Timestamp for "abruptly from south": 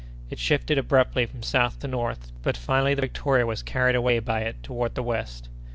0.79-1.77